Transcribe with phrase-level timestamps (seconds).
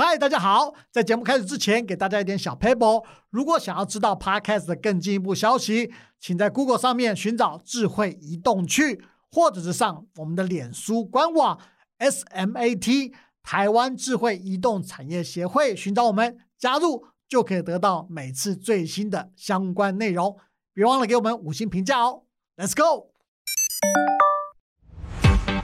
[0.00, 0.74] 嗨，大家好！
[0.92, 3.04] 在节目开始之前，给大家一点小 paper。
[3.30, 11.58] 如果想要知道 Podcast 的更进一步消息，请在 Google 上面寻找“智慧移动去”，或者是上我们的脸书官网
[11.98, 20.38] SMAT 台湾智慧移动产业协会，寻找我们加入，就可以得到每次最新的相关内容。
[20.72, 22.22] 别忘了给我们五星评价哦
[22.56, 23.10] ！Let's go！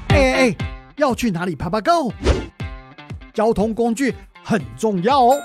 [0.08, 0.56] 哎哎哎，
[0.96, 2.12] 要去哪里爬爬 Go？
[3.34, 4.14] 交通工具
[4.44, 5.36] 很重要哦，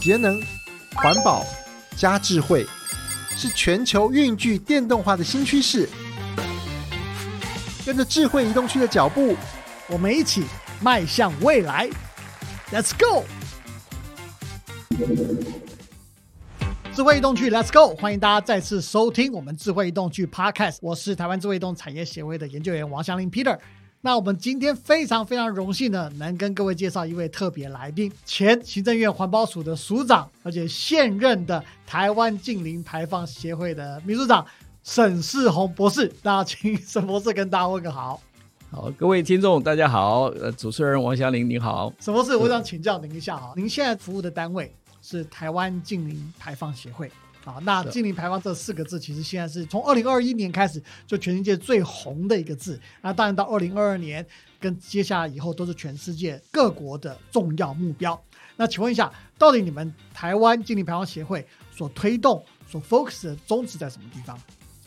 [0.00, 0.40] 节能、
[0.94, 1.44] 环保
[1.96, 2.64] 加智慧
[3.36, 5.88] 是全球运具电动化的新趋势。
[7.84, 9.36] 跟着智慧移动区的脚步，
[9.88, 10.44] 我们一起
[10.80, 11.90] 迈向未来。
[12.70, 13.24] Let's go！
[16.94, 17.94] 智慧移动区，Let's go！
[17.96, 23.58] 欢迎大家再次收听我们智慧移动区 Podcast，我是台湾智慧移动产业协会的研究员王祥林 Peter。
[24.06, 34.46] 那我们今天非常非常荣幸呢，能跟各位介绍一位特别来宾，前行政院环保署的署长，而且现任的台湾近零排放协会的秘书长
[34.84, 36.06] 沈世宏博士。
[36.22, 38.22] 大家请沈博士跟大家问个好。
[38.70, 41.92] 好，各位听众大家好，呃，主持人王祥林你好。
[41.98, 47.10] 沈博士，我想请教您一下哈，您现在服务的单位是台湾近零排放协会。
[47.46, 52.78] 啊，那“净零排放”这四个字，其实现在是从二零二一年开始就全世界最红的一个字。
[53.00, 54.26] 那当然到二零二二年
[54.58, 58.20] 跟接下来以后，都是全世界各国的重要目标。
[58.56, 64.36] 那请问一下，到底你们台湾净零排放协会所推动、所 focus 的宗旨在什么地方？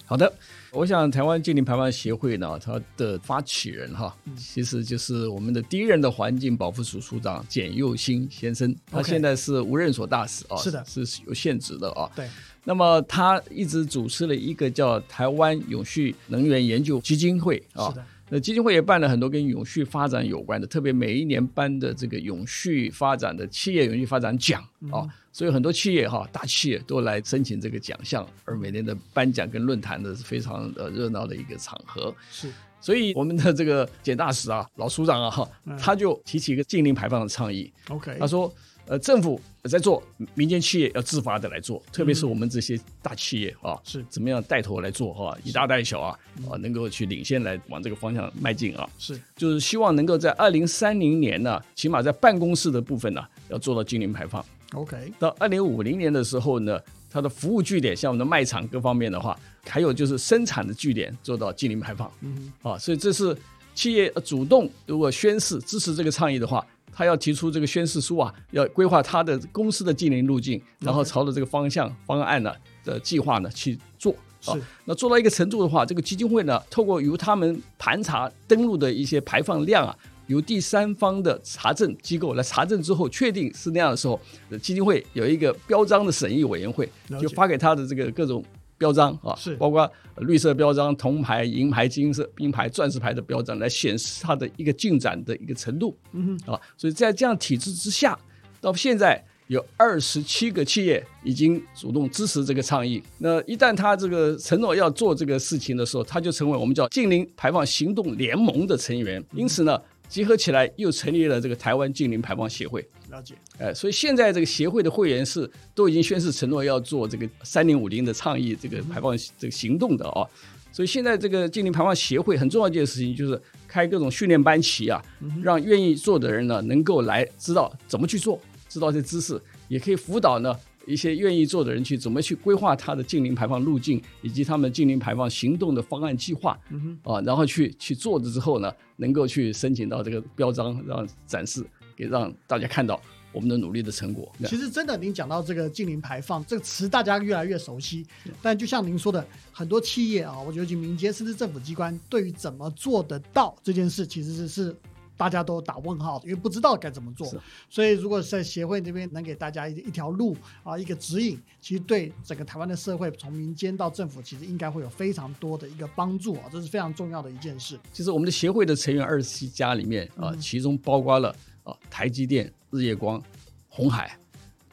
[0.05, 0.33] 好的，
[0.71, 12.09] 我想台湾净零排放协会呢，它的发起人哈，其实就是我们的第一任的环境保护署署长简佑新先生，他现在是无任所大使啊，是的，是有限职的啊。
[12.15, 12.27] 对。
[12.63, 17.93] 那么他一直主持了一个叫台湾永续能源研究基金会啊。
[18.31, 25.02] 那基金会也办了很多跟永续发展有关的，特别每一年颁的这个永续发展的企业永续发展奖啊，
[25.33, 32.14] 所以很多企业哈大企业都来申请这个奖项，而每年的颁奖跟论坛的是非常呃热闹的一个场合。
[32.30, 35.49] 是，所以我们的这个简大使啊，老署长啊哈，
[35.80, 37.73] 他就提起一个近零排放的倡议。
[37.89, 38.53] OK，他说。
[38.89, 40.02] 呃，政府在做，
[40.33, 44.04] 民间企业要自发的来做，特别是我们这些大企业啊，是。
[44.10, 46.17] 怎么样带头来做哈，以大带小啊，
[46.50, 54.44] 啊，能够去领先来往这个方向迈进啊，是，就是希望能够在二零三零年呢，起码在办公室的部分呢，要做到净零排放。
[54.73, 56.80] OK，到二零五零年的时候呢，
[57.11, 62.11] 它的服务据点，像我们的卖场各方面的话，还有就是生产的据点做到净零排放。
[62.21, 63.38] 嗯，啊，所以这是
[63.76, 66.66] 企业主动如果宣誓支持这个倡议的话。
[66.92, 74.16] 他要提出这个宣誓书啊，要规划他的公司的经营路径，然后朝着这个方向方案呢的计划呢去做。
[74.42, 74.52] 是，
[74.86, 79.95] 那做到一个程度的话，这个基金会呢，透过由他们盘查登录的一些排放量啊，
[80.27, 84.20] 由第三方的查证机构来查证之后，确定是那样的时候，
[84.61, 86.89] 基金会有一个标章的审议委员会，
[87.21, 88.44] 就发给他的这个各种。
[88.79, 95.95] 标章啊，是包括绿色标章、铜牌、银牌、金色、金牌、钻石牌的标章，来显示它的一个进展的一个程度。
[96.13, 98.17] 嗯哼，啊，所以在这样体制之下，
[98.59, 103.03] 到现在有二十七个企业已经主动支持这个倡议。
[103.19, 109.23] 那一旦他这个承诺要做这个事情的时候，他就成为我们叫近零排放行动联盟的成员。
[109.33, 109.79] 因此呢。
[110.09, 112.83] 结合起来，又成立了这个台湾近零排放协会。
[113.09, 120.27] 了解，哎，所以现在这个协会的会员是都已经宣誓承诺要做这个三零五零的倡议，这个排放这个行动的啊。
[120.71, 125.02] 所以现在这个近零排放协会很重要一件事情，就是开各种训练班期啊，
[125.42, 130.56] 让愿意做的人呢能够来知道怎么去做，知道这知识，也可以辅导呢。
[130.86, 136.57] 一些愿意做的人去怎么去规划他的近零排放路径，以及他们近零排放行动的方案计划，
[137.03, 141.63] 啊，然后去去做了之后呢，能够去申请到这个标章，让展示
[142.00, 143.00] 给让大家看到
[143.33, 144.31] 我们的努力的成果。
[144.45, 148.07] 其实真的，您讲到这个净零排放这个词，大家越来越熟悉。
[148.42, 154.75] 但就像您说的，很多企业啊，我觉得民间甚至政府机关对于怎么做得到这件事，其实是是。
[155.19, 157.30] 大家都打问号，因为不知道该怎么做。
[157.69, 160.33] 所以，如果在协会这边能给大家一一条路
[160.63, 167.77] 啊，一个指引，其实对整个台湾的社会，从民间到政府，其实应该会有非常多的一个帮助啊，这是非常重要的一件事。
[167.91, 171.35] 其实，我们的协会的成员二十七家里面啊，其中包括了
[171.69, 173.21] 啊台积电、日月光、
[173.68, 174.18] 红海、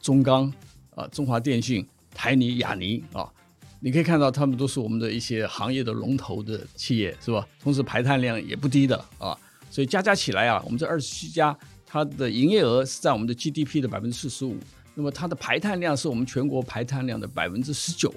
[0.01, 0.51] 中钢
[0.95, 3.31] 啊、中华电信、台泥、亚泥啊，
[3.79, 7.47] 你可以看到他们都是我们的一些行业的龙头的企业，是吧？
[7.61, 9.37] 同时排碳量也不低的啊。
[9.69, 11.55] 所以加加起来啊，我们这二十七家，
[11.85, 14.57] 它的营业额是在我们的 GDP 的百分之四十五，
[14.95, 18.11] 那么它的排碳量是我们全国排碳量的百分之十九，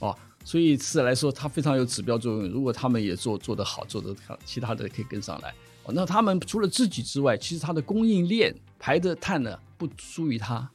[0.00, 2.48] 啊，所以此来说它非常有指标作用。
[2.48, 5.54] 如果他们也做做得好，做得好，其他的可以跟上来，哦
[5.92, 10.68] 那他们除了自己之外，其实它的供应链排的碳呢不输于它。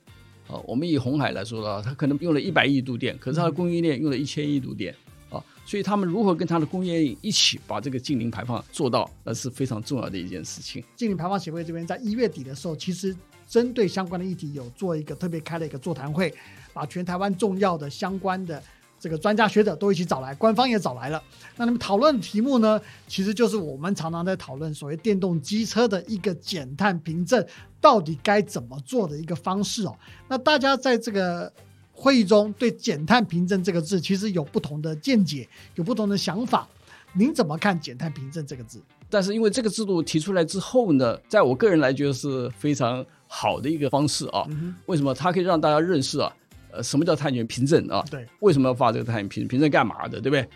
[0.47, 4.93] 哦，我们以红海来说的话，它可能用了一百亿度电，可是它的供应链用了一千亿度电
[5.29, 10.83] 啊，所以他们如何跟它的供应链一起把这个净零排放做到，那是非常重要的一件事情。
[10.95, 13.15] 净零排放协会这边在一月底的时候，其实
[13.47, 16.33] 针对相关的议题有做一个特别开了一个座谈会，
[16.73, 18.61] 把全台湾重要的相关的
[19.01, 21.21] 这个专家学者都一起找来，官方也找来了。
[21.57, 27.43] 那你们讨论题目呢，其实就是我们常常在讨论所谓电动机车的一个减碳凭证
[27.81, 29.97] 到底该怎么做的一个方式哦。
[30.27, 31.51] 那大家在这个
[31.91, 36.67] 会议中对“减碳凭证”这个字其实有不同的见解，有不同的想法。
[37.13, 38.79] 您怎么看“减碳凭证”这个字？
[39.09, 44.47] 但是因为这个制度提出来之后呢，在我个人来觉得是非常好的一个方式啊。
[44.85, 45.13] 为什么？
[45.13, 46.31] 它可以让大家认识啊，
[46.71, 48.03] 呃，什么叫碳权凭证啊？
[48.09, 50.47] 对，为什么要发这个碳权凭凭证干嘛的，对不对？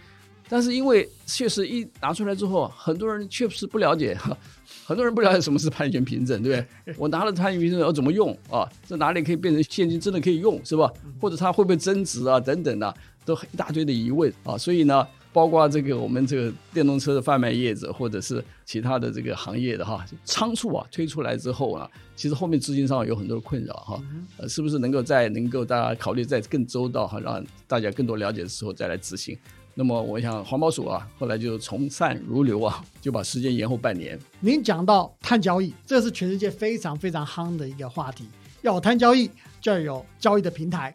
[0.48, 4.38] 但是因为确实一拿出来之后，很多人确实不了解哈，
[4.86, 6.96] 很多人不了解什么是碳权凭证，对不对？
[7.00, 8.70] 我拿了碳权凭证要怎么用啊？
[8.88, 10.00] 这哪里可以变成现金？
[10.00, 10.92] 真的可以用是吧？
[11.20, 12.40] 或者它会不会增值啊？
[12.40, 12.94] 等等的，
[13.26, 14.56] 都一大堆的疑问啊。
[14.56, 24.02] 所以呢，包括这个我们这个电动车的贩卖业者，或者是其他的这个行业的哈，仓促啊推出来之后啊，其实后面资金上有很多的困扰哈。
[24.38, 29.38] 呃，是不是能够在能够大家考虑在更周到哈，让大家更多了解的时候再来执行？
[29.74, 34.18] 那么我想环保署啊，后来就从善如流啊，就把时间延后半年。
[34.40, 38.26] 您讲到碳交易，这是全世界非常非常夯的一个话题。
[38.62, 39.30] 要有碳交易，
[39.60, 40.94] 就要有交易的平台。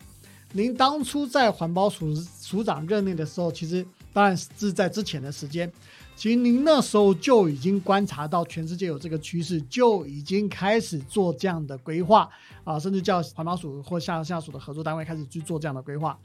[0.52, 5.70] 您当初在环保署署长任内的时候，其实当然是在之前的时间，
[6.16, 12.28] 其实您那时候就已经观察到全世界有这个趋势，就已经开始做这样的规划
[12.64, 16.18] 啊，甚至叫环保署或下下属的合作单位开始去做这样的规划。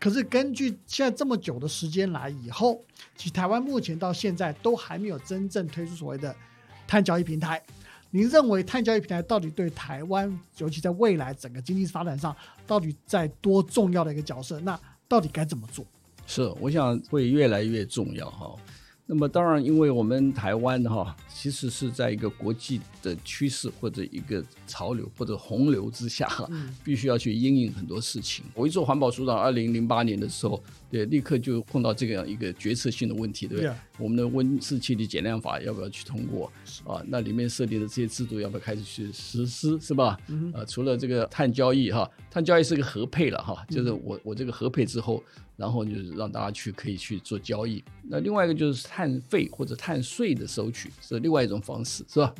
[0.00, 2.80] 可是根据现在这么久的时间来以后，
[3.16, 6.34] 其实台湾目前到现在都还没有真正推出所谓的
[6.86, 7.62] 碳交易平台。
[8.10, 12.34] 您认为碳交易平台到底对台湾，尤其在未来整个经济发展上，
[12.66, 14.58] 到底在多重要的一个角色？
[14.60, 15.84] 那到底该怎么做？
[16.28, 18.54] 是，我想会越来越重要哈。
[19.06, 22.78] 那么当然，因为我们台湾哈，其实是在一个国际
[23.08, 26.28] 的趋势或者一个潮流或者洪流之下，
[26.84, 28.44] 必须要去应应很多事情。
[28.54, 33.72] 我一做环保署长，二零零八年的时候，对，立刻就碰到这样一个决策性的问题，对不对？
[33.98, 36.52] 我们的温室气体减量法要不要去通过？
[36.84, 39.78] 啊，那里面设立的这些制度要不要开始去实施？
[39.80, 40.18] 是吧？
[40.52, 45.22] 呃，除了这个碳交易哈，碳交易是个合配了哈，就是我我这个合配之后。
[45.58, 47.82] 然后就是让大家去可以去做交易。
[48.04, 52.32] 那另外一个就是碳费或者碳税的收取是另外一种方式，是吧？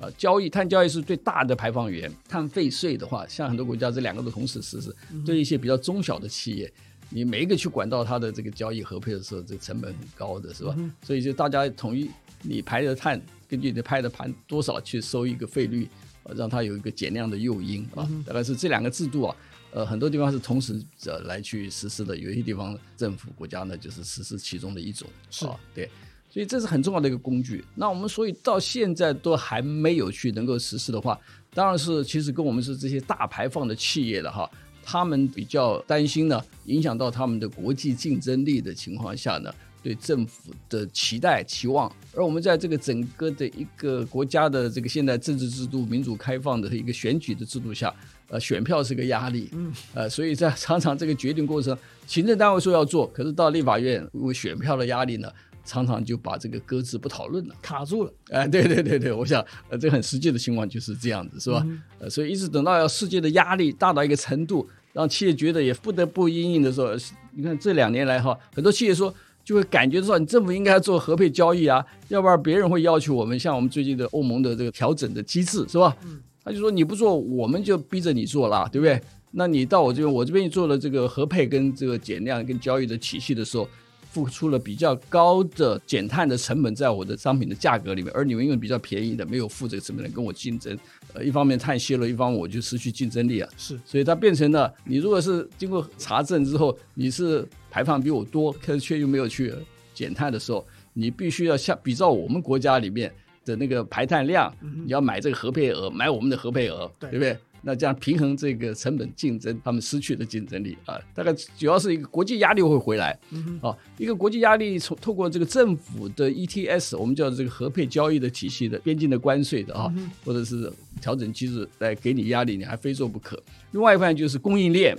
[0.00, 4.94] 啊，交易碳交易是最大的排放源，碳费税的话，像很多国家这两个都同时实施。
[5.24, 6.72] 对一些比较中小的企业，
[7.10, 10.76] 你每一个去管到它的这个交易合配的时候，这个成本很高的是吧？
[11.02, 12.10] 所以就大家统一
[12.42, 15.88] 你排的碳，根据你排的盘多少去收一个费率，
[16.34, 18.08] 让它有一个减量的诱因啊。
[18.26, 19.36] 大概是这两个制度啊。
[19.72, 25.90] 呃，很多地方是同时呃来去实施的，有一些地方政府国家呢就是实施其中的一种，是啊，对，
[26.34, 27.64] 所以这是很重要的一个工具。
[27.76, 31.16] 那我们所以到现在都还没有去能够实施的话，
[31.54, 34.50] 当然是其实跟我们是这些大排放的企业的哈，
[34.82, 41.88] 他们比较担心呢，影响到他们的国际竞争力的情况下呢，对政府的期待期望。
[42.16, 47.94] 而我们在这个整个的一个国家的这个现代政治制度民主开放的一个选举的制度下。
[48.28, 51.76] 呃，选票是个压力，嗯，呃，所以在 常常这个决定过程，
[52.06, 55.30] 行政单位说要做，可是到立法院因为选票的压力呢，
[55.64, 58.12] 常常就把这个搁置不讨论了，卡住了。
[58.30, 61.66] 哎，对对对对，我想，呃，这很实际的情况就是这样子，是吧？
[61.98, 66.88] 呃，所以一直等到要世界的压力大到一个程度，让企业觉得也不得不应应的时候，
[67.32, 69.12] 你看这两年来哈，很多企业说
[69.44, 75.96] 就会感觉到你政府应该做合配交易啊，要不然别人会要求我们，像我们最近的欧盟的这个调整的机制，是吧？
[76.04, 76.20] 嗯。
[76.46, 79.00] 他就说你不做，我们就逼着你做了，对不对？
[79.30, 83.66] 那你到我这边，我这边做了这个合配跟这个减量跟交易的体系的时候，
[84.14, 90.78] 付出了比较高的减碳的成本在我的商品的价格里面，而你们因为比较便宜的，没有付这个成本来跟我竞争，
[91.12, 93.50] 呃，一方面碳泄露，一方面我就失去竞争力啊。
[93.56, 99.52] 是，所以它变成了你如果是经过查证之后，你是排放比我多，可是却又没有去
[99.92, 103.12] 减碳的时候，你必须要像比照我们国家里面。
[103.46, 107.36] 的那个排碳量，你要买这个核配额，买我们的核配额，对不对？
[107.64, 113.18] 那这样平衡这个成本竞争，他们失去的竞争力啊，大概主要是一个国际压力会回来
[113.62, 119.92] 啊，一个国际压力从透过这个政府的 ETS，我们叫这个核配交易的体系的边境的关税的啊，
[120.24, 123.42] 或者是调整机制来给你压力，你还非做不可。
[123.72, 124.96] 另外一方面就是供应链，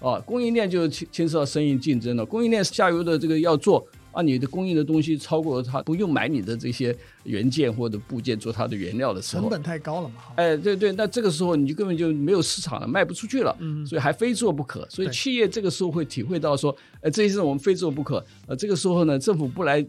[0.00, 3.86] 啊，供应链就牵牵涉到生意竞争了，供应链下游的这个要做。
[4.12, 10.14] 啊，你的供应的东西超过它不用买你的这些原件或者部件做它的原料的时候，成本太高了嘛。
[10.16, 14.86] 哈哎，对对，那这个时候你就根本就没有市场了，卖不出去了，嗯所以还非做不可。
[14.90, 18.24] 所以企业这个时候会体会到说，呃，这些事我们非做不可。
[18.46, 19.84] 呃，这个时候呢，政府不来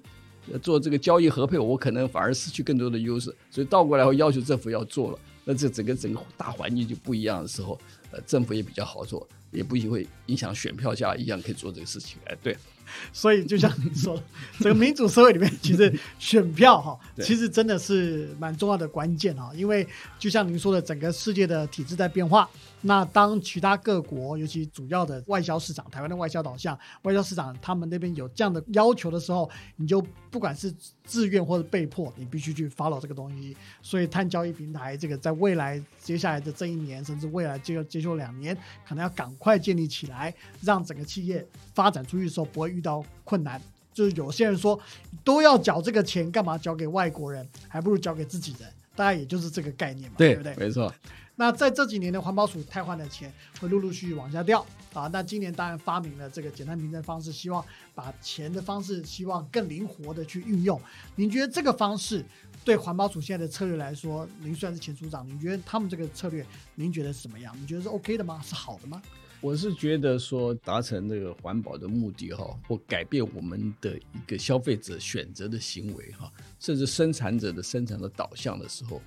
[0.51, 3.33] 呃做这个交易合配，我可能反而失去更多的优势。
[3.49, 7.79] 所以倒过来会要求政府要做了，那这整个整个大环境就不一样的时候，
[8.11, 12.17] 呃，政府也比较好做，也不会影响选票价一样可以做这个事情。
[12.25, 12.55] 哎，对，
[13.13, 14.23] 所以就像您说的，
[14.59, 19.51] 整个民主社会里面，其实选票哈， 其实真的是蛮重要的关键啊。
[19.55, 19.88] 因为
[20.19, 22.50] 就像您说的，整个世界的体制在变化，
[22.81, 30.73] 那当其他各国，尤其主要的外销市场，台湾的外销导向，外销市场他们那边有这样的要求的时候，你就不管是
[31.03, 33.55] 自愿或者被迫，你必须去 follow 这个东西。
[33.81, 38.57] 所以碳交易平台这个在未来接下来的这一年，甚至未来接接下两年，
[38.88, 43.61] 可能要赶快建立起来，让整个企业发展出去的时候不会遇到困难。
[43.93, 44.79] 就是有些人说
[45.21, 50.55] 都要缴这个钱，干嘛交给外国人，还不如交给自己人，大概也就是这个概念嘛，对不对？
[50.55, 50.91] 没错，
[51.35, 55.07] 那在这几年的环保署汰换的钱会陆陆续续往下掉啊。
[55.07, 60.79] 那今年当然发明了这个简单凭证方式，希望把钱的方式希望更灵活的去运用。
[61.15, 62.23] 您觉得这个方式
[62.63, 66.45] 对环保署现在的策略来说，您虽然是前署长，您觉得他们这个策略，
[66.75, 67.55] 您觉得是怎么样？
[67.59, 68.39] 你觉得是 OK 的吗？
[68.43, 69.01] 是好的吗？
[69.39, 79.01] 我是觉得说达成这个环保的目的哈，或改变我们的一个消费者选择的行为哈，甚至生产者的生产的导向的时候，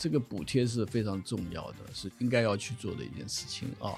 [0.00, 3.92] 这个补贴是非常重要的，是应该要去做的一件事情啊。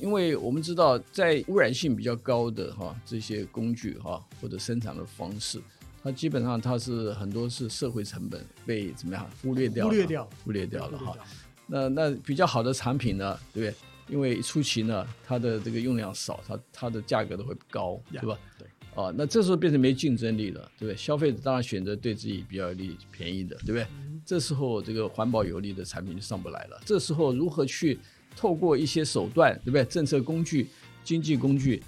[0.00, 5.60] 因为我们知道，在污染性比较高的哈这些工具哈或者生产的方式，
[6.02, 11.14] 它基本上它是很多是社会成本被怎么样忽略掉了，忽略掉，忽略掉了哈
[11.66, 13.74] 那那比较好的产品呢，对不对？
[14.08, 18.38] 因为初期呢，它的这个用量少，它它的价格都会高，呀对吧？
[18.58, 18.66] 对。
[18.94, 20.96] 啊，那这时候变成没竞争力了，对不对？
[20.96, 23.86] 消费者当然选择对自己比较有利、便宜的，对不对？
[24.24, 26.80] 这时候这个环保有利的产品就上不来了。
[26.84, 27.98] 这时候如何去
[28.36, 29.84] 透过一些手段，对不对？
[29.84, 30.68] 政策工具、
[31.02, 31.82] 经济工具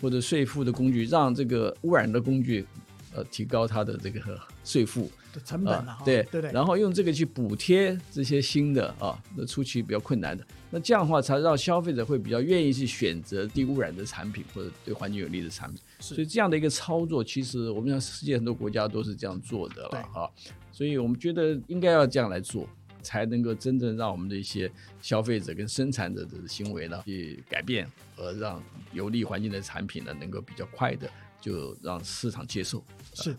[0.00, 2.66] 或者税负的工具，让这个污染的工具，
[3.14, 4.20] 呃，提高它的这个
[4.64, 15.80] 税负，成本啊，哈对对对，然后用这个去补贴这些新的啊，那初期比较困难的，那这样的话才让消费者会比较愿意去选择低污染的产品或者对环境有利的产品。
[16.00, 20.28] 所以这样的一个操作，其实我们像世界很多国家都是这样做的了啊。
[20.70, 22.66] 所以我们觉得应该要这样来做，
[23.02, 32.82] 才能够真正让我们的一些消费者跟生产者的行为呢去改变，而让有利环境的产品呢能够比较快的就让市场接受。
[33.14, 33.36] 是，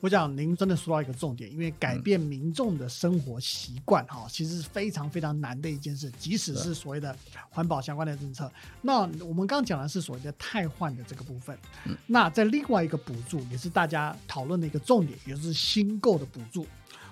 [0.00, 7.16] 我想您真的说到一个重点，因为改变民众的生活习惯哈，其实是非常非常难的一件事，即使是所谓的
[7.50, 8.50] 环保相关的政策。
[8.82, 11.58] 那我们刚刚讲的是所谓的汰换的这个部分，
[12.06, 16.66] 那在另外一个补助也是大家讨论的一个重点，也就是新购的补助。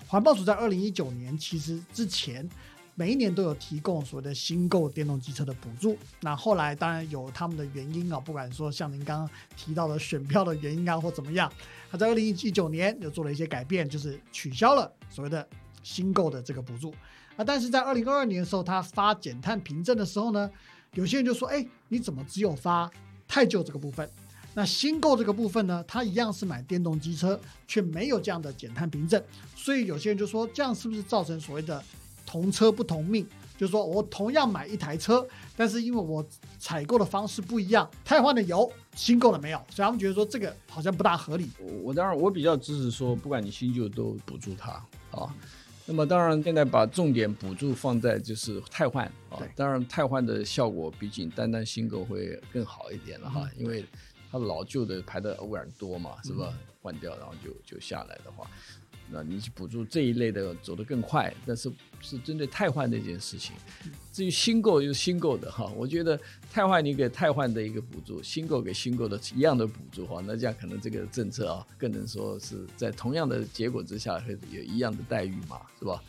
[0.06, 2.49] 环保署在二零一九年其实之前。
[2.96, 11.52] 每一年都有提供所谓的新购电动机车的补助，那后来当然有他们的原因啊，不管说像您刚刚提到的选票的原因啊，或怎么样，
[11.90, 15.44] 他在二零一九年又做了一些改变，就是取消了所谓的
[15.82, 16.94] 新购的这个补助
[17.34, 17.42] 啊。
[17.42, 20.49] 但是在二零二二年的时候，他发减碳凭证的时候呢，
[20.92, 22.88] 有些人就说：“哎，你怎么只有发
[23.26, 24.08] 太旧这个部分？
[24.54, 29.23] 那新购这个部分呢，它一样是买电动机车，却没有这样的减碳凭证。
[29.56, 31.82] 所以有些人就说，这样是不是造成所谓的
[32.25, 33.26] 同车不同命？
[33.56, 35.25] 就是说我同样买一台车，
[35.56, 36.25] 但是因为我
[36.58, 41.49] 采购的方式不一样，汰换的油，新购了没有，所以他们觉得说这个好像不大合理。
[41.61, 44.73] 我我当然我比较支持说，不管你新旧都补助它
[45.12, 45.32] 啊。
[45.87, 53.84] 那么当然，现在把重点补助放在就是汰换啊，当然汰换的效果比仅单单新购会更好一点了哈，因为
[54.34, 56.52] 它老旧的排的污染多嘛，是吧？
[56.82, 58.50] 换掉然后就就下来的话，
[59.08, 63.54] 那你去补助这一类的走得更快，但是是针对汰换这件事情。
[64.12, 66.18] 至于新购就是新购的哈，我觉得
[66.50, 76.02] 汰换你给汰换的一个补助，新购给新购的一样的补助哈，那这样可能这个政策啊，更能说是在同样的结果之下会有一样的待遇嘛，是吧？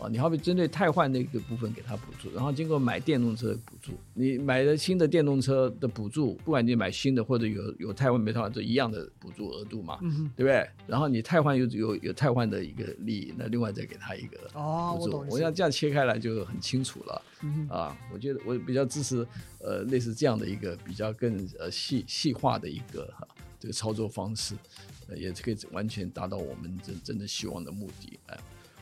[0.00, 10.66] 啊，你好比针对汰换那个部分给他补助，然后经过买电动车的补助，你买了新的电动车的补助，不管你买新的或者有有汰换没汰换，都一样的补助额度嘛，嗯，对不对？
[10.86, 17.22] 然后你汰换有有有汰换的一个利益，那另外再给他一个哦，补助我懂，我想这样切开来就很清楚了。
[17.42, 19.26] 嗯啊，我觉得我比较支持
[19.58, 23.26] 呃类似这样的一个比较更呃细细化的一个哈、
[23.58, 24.54] 这个操作方式，
[25.08, 28.18] 呃也可以完全达到我们真真的希望的目的。
[28.26, 28.38] 哎，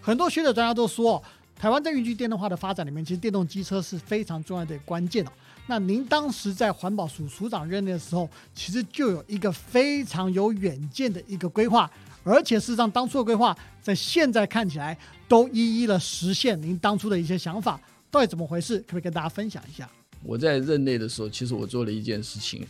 [0.09, 1.23] 很多学者专家都说，
[1.55, 5.31] 台湾在运具电动化的发展里面，其实电动机车是非常重要的关键哦。
[5.67, 11.91] 那您当时在环保署署长任内的时候，其实就有一个非常有远见的一个规划，
[12.25, 14.97] 而且事实上当初的规划在现在看起来
[15.29, 17.79] 都一一的实现您当初的一些想法，
[18.11, 18.79] 到底怎么回事？
[18.79, 19.87] 可不可以跟大家分享一下？
[20.25, 22.67] 我在任内的时候，其实我做了一件事情，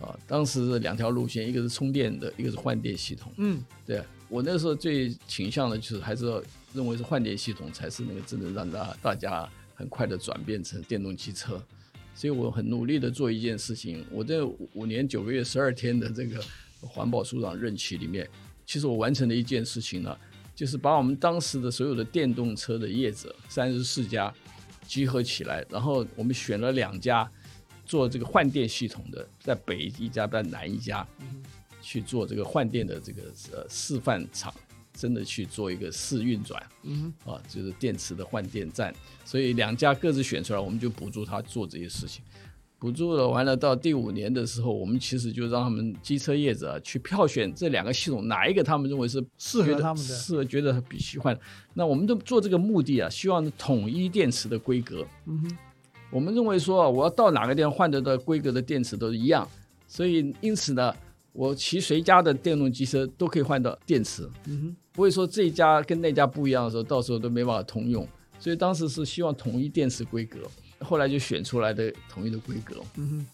[0.00, 3.32] 啊，当时两条路线，一个是充电的，一个是换电系统。
[3.36, 6.42] 嗯，对我那时候最倾向的就是还是要
[6.72, 11.62] 认为是换电系统才是那个真的让大大家很快的转变成电动汽车。
[12.14, 14.04] 所以我很努力的做一件事情。
[14.10, 14.42] 我在
[14.74, 16.42] 五年九个月十二天的这个
[16.80, 18.28] 环保署长任期里面，
[18.66, 20.14] 其实我完成了一件事情呢，
[20.54, 24.32] 就是把我们当时的所有的电动车的业者三十四家
[24.86, 27.30] 集合起来，然后我们选了两家
[27.90, 31.04] 做这个换电系统的，在北一家，在南一家
[31.82, 34.54] 去做这个换电的这个呃示范厂。
[34.92, 38.92] 真的去做一个试运转，嗯啊，就是电池的换电站，
[39.24, 42.22] 所以两家各自选出来，我们就补助他做这些事情。
[42.78, 51.38] 补助了完了，到第五年的时候，我们其实就让他们机车业者去票选这两个系统哪一个他们认为是适合他们的，适合觉得比喜欢。
[51.72, 55.06] 那我们都做这个目的啊，希望统一电池的规格。
[55.26, 55.58] 嗯哼，
[56.10, 59.48] 我们认为说，我要到哪个地方换得到规格的电池都一样，
[59.86, 60.94] 所以因此呢。
[61.32, 68.04] 我骑谁家的电动机车都可以换到电池，嗯不会说这一家跟那家不一样的时候，到时候都没办法通用。
[68.40, 70.40] 所以当时是希望统一电池规格，
[70.80, 72.74] 后来就选出来的统一的规格。
[72.96, 73.26] 嗯哼，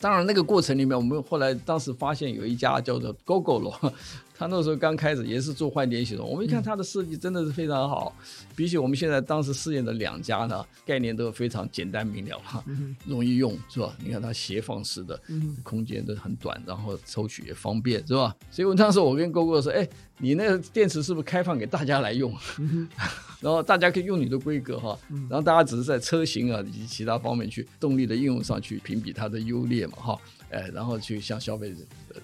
[0.00, 3.92] 当然那个过程里面，我们后来当时发现有一家叫做 GoGo
[4.38, 8.14] 他那时候刚开始也是做换电系统，我们一看它的设计真的是非常好，
[8.54, 12.62] 比起我们现在当时试验的两家呢，概念都非常简单明了哈，
[13.06, 13.96] 容易用是吧？
[14.04, 15.18] 你看它斜放式的，
[15.62, 18.36] 空间都很短，然后抽取也方便是吧？
[18.50, 19.88] 所以我当时我跟 GoGo 说，哎，
[20.18, 22.34] 你那个电池是不是开放给大家来用？
[23.40, 30.18] 然后大家可以用你的规格哈，然后大家只是在车型啊以及其他方面去动力的应用上去评比它的优劣嘛哈，
[30.50, 31.76] 哎，然后去向消费者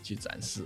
[0.02, 0.62] 去展示。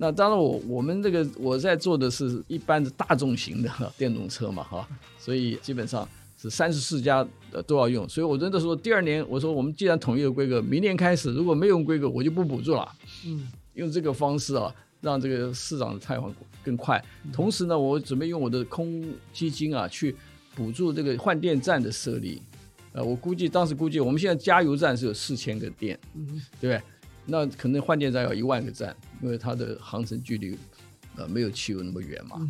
[0.00, 4.88] 那当然，我我们这个我在做的是一般的大众型的 电动车嘛，哈，
[5.18, 6.08] 所以基本上
[6.40, 8.08] 是三十四家呃都要用。
[8.08, 12.88] 所以我真的说，第二年我说我们既然统一了规格，明年开始如果没有规格，我就不补助了。
[13.26, 17.04] 嗯， 用这个方式啊，让这个市场的汰换更快。
[17.34, 20.14] 同时呢，我准备用我的空基金啊，去
[20.54, 22.40] 补助这个换电站的设立。
[22.92, 26.82] 呃，我估计当时估计我们现在加油站是有四千个电，嗯，对不对？
[27.30, 30.56] 那可能换电站要一万个站，因为它的航程距离，
[31.16, 32.40] 呃，没有汽油那么远嘛。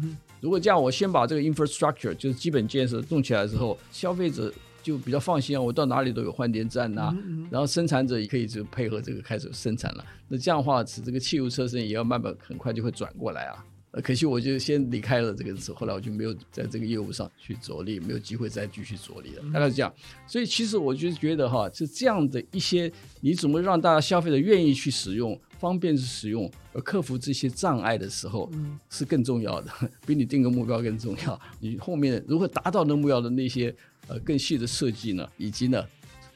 [0.40, 7.12] 如果这样，我先把这个 infrastructure 就是基本建设弄起来之后，消费者就比较放心啊，我到哪里都有换电站呐。
[7.50, 10.04] 然后生产者也可以就配合这个开始生产了。
[10.28, 13.64] 那这样的话，使这个汽油车身也要慢慢很快就会转过来啊。
[13.92, 19.42] 呃，可惜我就先离开了这个时候，后来我就没有在这个业务上去着力，没有机会再继续着力了。
[19.52, 19.92] 大概是这样，
[20.26, 28.50] 所以其实我就觉得哈，是这样的一些，你怎么让大家消费者愿意去使用，方便去使用，而克服这些障碍的时候，
[28.90, 29.72] 是更重要的，
[30.06, 31.40] 比你定个目标更重要。
[31.58, 33.74] 你后面如何达到那目标的那些
[34.06, 35.82] 呃更细的设计呢，以及呢，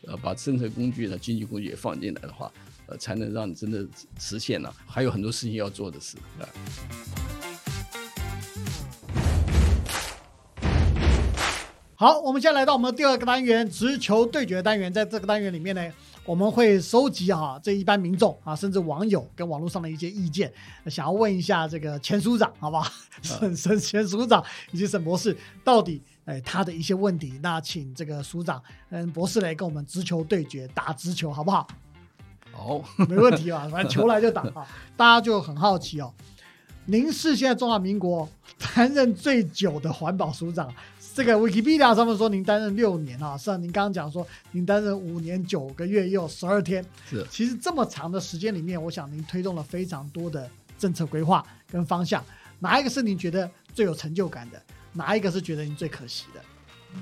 [0.07, 2.51] 呃把政策工具呢、经济工具也放进来的话，
[2.87, 3.87] 呃才能让你真的
[4.19, 4.75] 实现了。
[4.87, 6.49] 还有很多事情要做的是啊。
[12.03, 14.93] 好，我们现在来到我们的第二个单元——直球对决单元。
[14.93, 15.93] 在这个单元里面呢，
[16.25, 20.53] 我们会收集哈这一般民众啊，甚至网友跟网络上的一些意见，
[20.87, 22.91] 想要问一下这个前署长，好不好？
[23.23, 28.61] 沈沈前署长以及沈博士，到底哎他的一些问题，那请这个署长
[28.91, 31.69] 嗯博士来跟我们直球对决，打直球，好不好？
[32.51, 34.67] 好， 没问题啊， 反正球来就打啊。
[34.97, 36.13] 大家就很好奇哦，
[36.87, 38.29] 您是现在中华民国
[38.75, 40.69] 担任最久的环保署长。
[41.15, 52.25] 这个 Wikipedia 上面说您担任六年啊，实际上您刚刚讲说您担任五年九个月又十二天，是其实这么长的时间里面，我想您推动了非常多的政策规划跟方向，
[52.59, 54.63] 哪一个是您觉得最有成就感的？
[54.95, 56.41] 哪一个是觉得您最可惜的？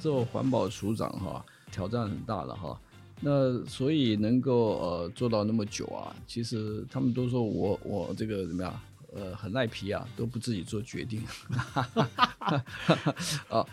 [0.00, 2.78] 做环保署长哈，挑战很大了哈。
[3.20, 8.80] 那所以能够呃做到那么久啊，其实他们都说我我这个怎么样
[9.14, 11.22] 呃很赖皮啊，都不自己做决定
[13.48, 13.64] 啊。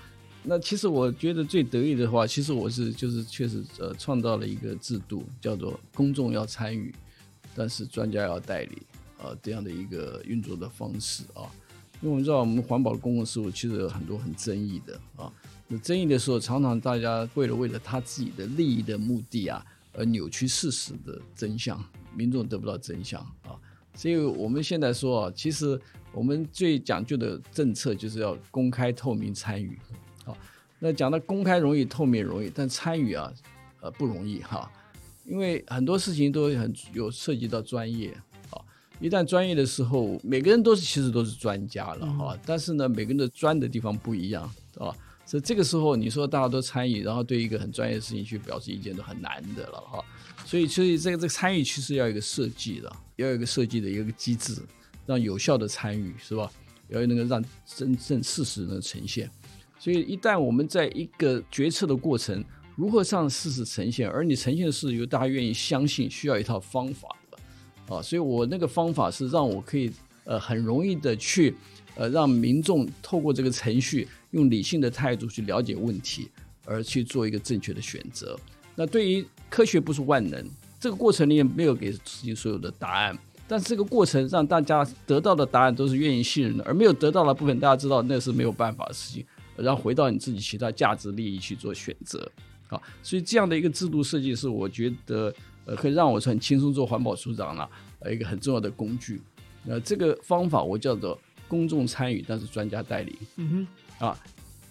[0.50, 6.96] 那其实我觉得最得意的话，其实我是就是确实呃创造了一个制度，叫做公众要参与，
[7.54, 8.82] 但是专家要代理
[9.18, 11.52] 啊这样的一个运作的方式啊。
[12.00, 15.30] 因为我们知道我们环保的公共事务其实有很多很争议的啊，
[15.68, 21.84] 那争议的时候，常常大家为了为了他自己的利益的目的啊，而扭曲事实的真相，
[22.16, 23.52] 民众得不到真相啊。
[23.96, 25.78] 所以我们现在说啊，其实
[26.14, 29.78] 我们最讲究的政策就是要公开透明参与。
[30.80, 33.32] 那讲到公开容易、透明容易，但参与啊，
[33.82, 34.72] 呃不容易哈，
[35.26, 38.16] 因为很多事情都很有涉及到专业
[38.52, 38.62] 啊。
[39.00, 44.44] 一旦专业的时候，每个人都是其实都是专家了哈，但是呢，每个人的专的地方不一样
[44.78, 44.94] 啊。
[45.26, 50.04] 所以这个时候，你说大家都参与，然后对一个很专业的事情去表示意见，都很难的了哈。
[50.46, 54.56] 所以，所以这个这个参与其实要有一个设计的，要有一个设计的一个机制，
[55.06, 56.50] 让有效的参与是吧？
[56.88, 59.30] 要能够让真正事实能呈现。
[59.80, 62.44] 所以，一旦我们在一个决策的过程，
[62.76, 68.02] 如何让事实呈现，而你呈现的是由大家愿意相信，需要一套方法的啊。
[68.02, 69.92] 所以我那个方法是让我可以
[70.26, 71.56] 呃很容易的去
[71.96, 74.08] 呃让民众透过这个程序。
[74.32, 76.30] 用理性的态度去了解问题，
[76.66, 78.38] 而去做一个正确的选择。
[78.76, 80.46] 那对于科学不是万能，
[80.82, 89.26] 这个过程里面没有给自己所有的答案，但是这个过程让大家得到的答案都是愿意信任的，而没有得到的部分，大家知道那是没有办法的事情。
[89.58, 92.32] 然后回到你自己其他价值利益去做选择，
[92.70, 95.34] 啊，所以这样的一个制度设计是我觉得
[95.66, 99.22] 呃可以让我很轻松做环保署长了，呃一个很重要的工具。
[99.64, 103.16] 那这个方法我叫做公众参与，但是专家带领。
[103.36, 104.06] 嗯哼。
[104.06, 104.16] 啊，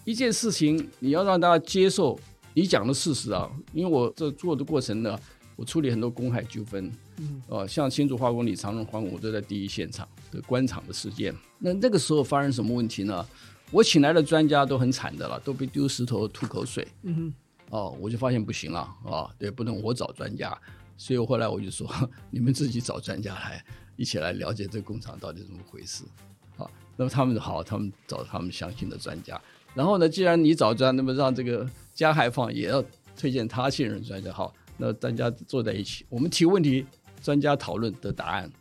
[0.05, 2.17] 一件事情你要让大家接受
[2.53, 5.19] 你讲的事实啊，因为我这做的过程呢，
[5.57, 11.35] 我处理很多公害纠纷，嗯，啊，像新竹化工、李长荣化工，我都在第一现场的官场的事件。
[11.59, 13.25] 那那个时候发生什么问题呢？
[13.71, 17.33] 我请来的专家都很惨的了，都被丢石头、吐口水，嗯哼，
[17.69, 20.57] 哦，我就发现不行了啊，对，不能我找专家，
[20.95, 21.89] 所以我后来我就说，
[22.31, 23.63] 你们自己找专家来，
[23.95, 26.03] 一起来了解这工厂到底怎么回事。
[26.99, 29.39] 那么他们好，他们找他们相信的专家。
[29.75, 32.83] 然后呢，既然你找专，那么让这个加害方也要
[33.15, 34.33] 推荐他信任专家。
[34.33, 36.83] 好，那大家坐在一起，我们提问题，
[37.21, 38.51] 专家讨论的答案。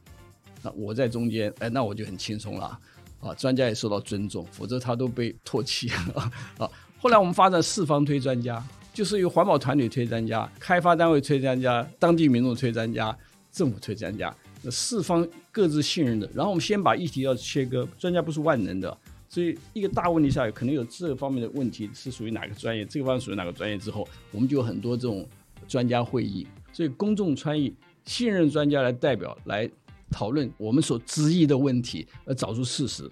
[0.63, 2.79] 那我在中间，哎，那我就很轻松了
[3.27, 3.35] 啊。
[3.35, 6.33] 专家也受到尊重，否则他都被唾弃啊。
[6.59, 8.63] 啊，后来我们发展四方推专家，
[8.95, 13.17] 就是由环保团体推专家、开发单位推专家、当地民众推专家、
[13.51, 14.35] 政府推专家。
[14.63, 17.87] 那四方各自信任的，然后我们先把议题要切割。
[17.99, 25.25] 专家不是万能的，所以一个大问题下可能有这方面的问题是属于哪个专业，这个方面属于哪个专业之后，我们就有很多这种
[25.69, 26.47] 专家会议。
[26.73, 27.73] 所以公众参与，
[28.07, 29.71] 信任专家来代表来
[30.11, 33.11] 讨论我们所质疑的问题，而找出事实。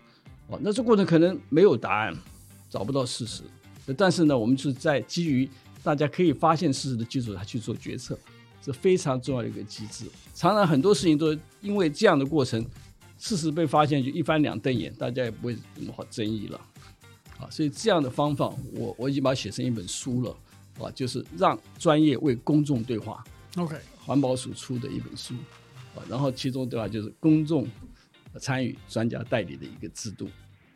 [0.49, 2.15] 哦，那这过程可能没有答案，
[2.69, 3.43] 找不到事实，
[3.97, 5.49] 但是呢，我们是在基于
[5.83, 8.19] 大家可以发现事实的基础上去做决策。
[8.65, 12.65] 是非常重要的一个机制，常常很多事情都因为这样的过程，
[13.19, 16.59] 事实被发现就一翻两瞪眼，大家也不会那么好争议了，
[17.39, 20.35] 啊，所以这样的方法，我我已经把它写成一本书了，
[20.81, 23.23] 啊，就是让专业为公众对话
[23.57, 25.35] ，OK，环保署出的一本书，
[25.95, 27.67] 啊，然后其中对吧，就是公众
[28.39, 30.29] 参与、专家代理的一个制度，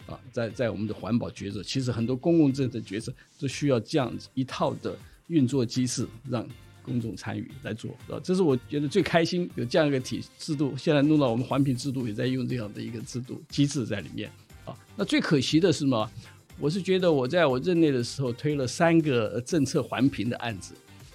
[0.06, 6.46] 啊，在在我们的环保决策，其实很多公共政策决策都需要这样一套的运作机制，让。
[6.80, 10.74] 公众参与来做，啊，这是我觉得最开心有这样一个体制度。
[10.74, 14.30] 现在弄到我们环评制度也在用这样的一个制度机制在里面
[14.64, 14.74] 啊。
[14.96, 16.10] 那最可惜的是什么，
[16.58, 20.72] 我是觉得我在我任内的时候推了三个政策环评的案子。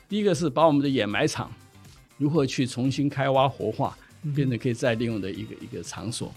[0.07, 1.51] 第一个是把我们的掩埋场
[2.23, 3.97] 如何去重新开挖活化，
[4.33, 6.33] 变得可以再利用的一个一个场所，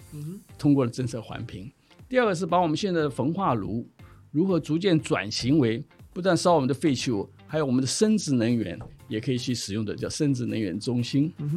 [0.57, 1.71] 通过了政策环评。
[2.09, 3.87] 第二个是把我们现在的焚化炉
[4.31, 8.77] 如何逐渐转型为不但烧我们的废弃物，还有我们的生殖能源。
[9.07, 11.49] 也可以去使用的叫生殖能源中心，嗯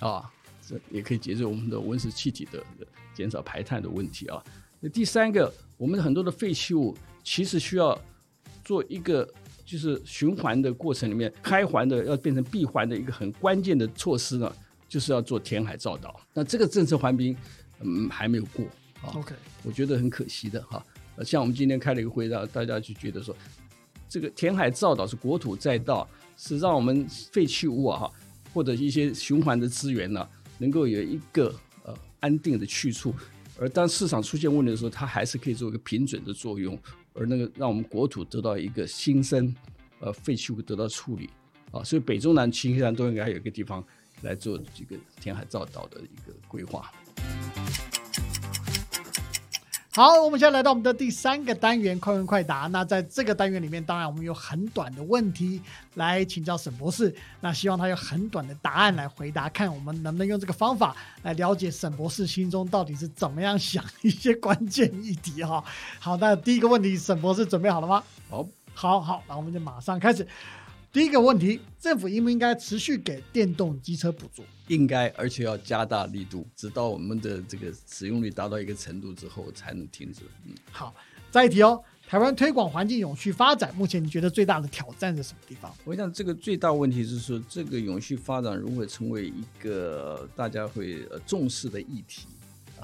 [0.00, 0.32] 哼，啊，
[0.66, 2.64] 这也可以解决我们的温室气体的
[3.12, 4.42] 减少排碳的问题啊。
[4.80, 8.00] 那第三个，我们很多的废弃物其实需要
[8.64, 9.30] 做一个
[9.74, 14.54] 就是循环的过程里面，开环的要变成闭环的一个很关键的措施呢，
[14.88, 16.20] 就是要做填海造岛。
[16.32, 17.36] 那这个政策环评
[17.80, 18.64] 嗯还没有过
[19.02, 19.34] 啊，OK，
[19.64, 20.86] 我觉得很可惜的哈。
[21.16, 23.34] 呃，像我们今天开了一个会，让大家就觉得说，
[24.08, 26.08] 这个填海造岛是国土再造。
[26.36, 28.10] 是让我们废弃物啊，
[28.52, 33.14] 或者一些循环的资源呢，能够有一个呃安定的去处，
[33.56, 36.76] 而当市场出现问题的时候，它还是可以做一个平准的作用，
[37.14, 39.54] 而那个让我们国土得到一个新生，
[40.00, 41.30] 呃废弃物得到处理
[41.70, 43.82] 啊，所以北中南青山都应该有一个地方
[44.22, 46.92] 来做这个填海造岛的一个规划。
[49.96, 52.66] 好，我们现在来到我们的第三个单元，快问快答。
[52.72, 55.62] 那在这个单元里面，当然我们有很短的问题
[55.94, 57.14] 来请教沈博士。
[57.40, 65.62] 那希望他有很短的答案来回答，看我们能不能用这个方法来了解沈博士心中到底是怎么样想一些关键议题哈。
[66.00, 68.02] 好，那第一个问题，沈博士准备好了吗？
[68.28, 70.26] 好，好好，那我们就马上开始。
[70.94, 74.44] 第一个问题，政府应不应该持续给电动机车补助？
[74.68, 80.20] 应该，而且要加大力度，直到我们的这个使用率达到一个程度之后才能停止。
[80.46, 80.94] 嗯，好，
[81.32, 81.82] 再一题哦。
[82.06, 85.74] 台湾推广环境永续发展，目前你觉得最大的挑战是什么地方？
[85.82, 92.28] 我想这个最大问题是说，这个永续发展如何成为一个大家会呃重视的议题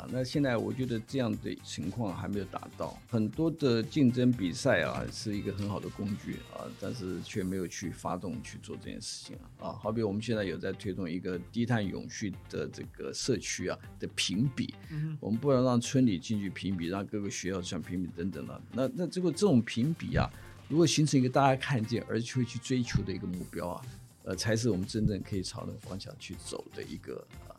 [0.00, 0.08] 啊？
[0.10, 9.72] 那现在我觉得这样的情况还没有达到，很多的竞争比赛啊是一个很好的工具啊，但是却没有去发动去做这件事情啊啊！
[9.72, 18.60] 好比我们现在有在推动一个低碳永续的这个社区啊的评比，嗯我们不能让村里进去评比，让各个学校上评比等等的。
[18.72, 20.30] 那那这个这种评比啊，
[20.68, 23.82] 如果形成一个大家看见而且会去追求的一个目标啊，
[24.24, 27.49] 呃，才是我们真正可以朝那个方向去走的一个呃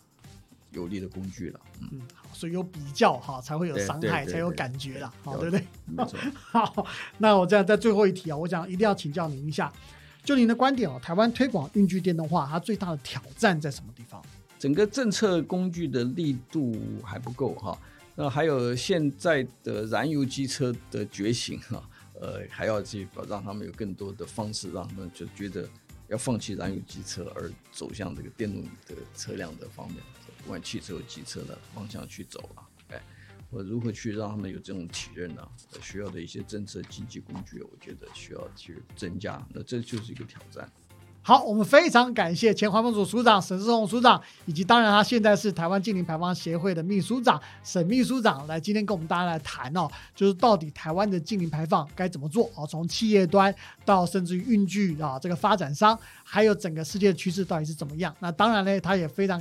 [0.72, 1.60] 有力的工具了。
[1.80, 5.66] 嗯，嗯，好，所以有比较哈，才会有伤害，才有感觉啦，好，对不对？
[5.86, 6.20] 没错。
[6.36, 9.72] 好，那我这样在最后一题啊，我想一定要请教您一下，
[10.24, 14.22] 就您的观点哦，台湾推广运具电动化，它最大的挑战在什么地方？
[14.60, 17.78] 整个政策工具的力度还不够哈。
[18.14, 21.82] 那还有现在的燃油机车的觉醒哈，
[22.20, 25.68] 呃，还要去让他们有更多的方式，让他们就觉得
[26.10, 29.98] 要放弃燃油机车，而走向这个电动的车辆的方面，
[30.48, 32.64] 往汽车机车的方向去走啊。
[32.90, 33.02] 哎，
[33.50, 35.42] 我如何去让他们有这种体认呢、
[35.82, 39.42] 需要的一些政策经济工具，我觉得需要去增加。
[39.54, 40.70] 那这就是一个挑战。
[41.24, 53.54] 好，我们非常感谢前环保署署长沈世宏署长，以及当然他现在是台湾净零排放协会的秘书长沈秘书长，来今天跟我们大家来谈哦，就是到底台湾的净零排放该怎么做哦，从企业端
[53.86, 58.16] 到甚至于运具啊这个发展商，还有整个世界的趋势到底是怎么样？
[58.20, 59.40] 那当然呢，他也非常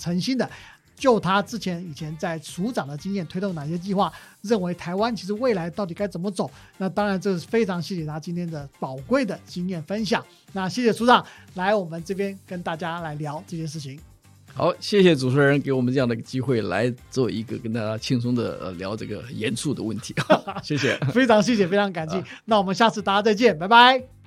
[0.00, 0.50] 诚心的。
[0.96, 6.50] 就他之前以前在署长的经验，推动哪些计划，认为台湾其实未来到底该怎么走？
[6.76, 10.22] 那当然，这是非常谢谢他今天的宝贵的经验分享。
[10.52, 13.98] 那谢谢署长来我们这边跟大家来聊这件事情。
[14.52, 20.14] 好，谢谢主持人给我们这样的一个机会来做一个跟大家轻松的呃聊这个严肃的问题，
[20.62, 20.98] 谢谢。
[21.14, 22.22] 非常谢谢，非常感激。
[22.44, 24.19] 那我们下次大家再见，拜拜。